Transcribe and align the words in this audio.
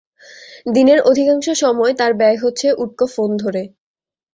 দিনের 0.67 0.99
অধিকাংশ 1.03 1.47
সময় 1.63 1.93
তাঁর 1.99 2.11
ব্যয় 2.13 2.37
হচ্ছে 2.43 2.67
উটকো 2.77 3.05
ফোন 3.13 3.29
ধরে। 3.37 3.61